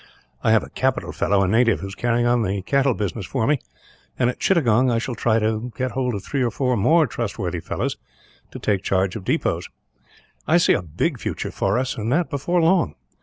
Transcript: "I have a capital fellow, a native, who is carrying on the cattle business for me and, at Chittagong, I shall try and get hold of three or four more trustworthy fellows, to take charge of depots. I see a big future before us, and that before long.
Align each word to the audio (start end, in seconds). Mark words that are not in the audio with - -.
"I 0.43 0.49
have 0.49 0.63
a 0.63 0.71
capital 0.71 1.11
fellow, 1.11 1.43
a 1.43 1.47
native, 1.47 1.79
who 1.81 1.85
is 1.87 1.93
carrying 1.93 2.25
on 2.25 2.41
the 2.41 2.63
cattle 2.63 2.95
business 2.95 3.23
for 3.27 3.45
me 3.45 3.59
and, 4.17 4.31
at 4.31 4.39
Chittagong, 4.39 4.89
I 4.89 4.97
shall 4.97 5.13
try 5.13 5.37
and 5.37 5.71
get 5.75 5.91
hold 5.91 6.15
of 6.15 6.23
three 6.23 6.41
or 6.41 6.49
four 6.49 6.75
more 6.75 7.05
trustworthy 7.05 7.59
fellows, 7.59 7.97
to 8.49 8.57
take 8.57 8.81
charge 8.81 9.15
of 9.15 9.23
depots. 9.23 9.69
I 10.47 10.57
see 10.57 10.73
a 10.73 10.81
big 10.81 11.19
future 11.19 11.49
before 11.49 11.77
us, 11.77 11.97
and 11.97 12.11
that 12.11 12.31
before 12.31 12.61
long. 12.61 12.95